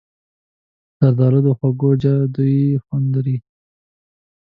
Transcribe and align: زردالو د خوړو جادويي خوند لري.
زردالو 0.99 1.39
د 1.45 1.49
خوړو 1.57 1.89
جادويي 2.01 2.67
خوند 2.83 3.07
لري. 3.15 3.37